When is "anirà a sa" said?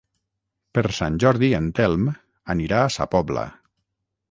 2.57-3.09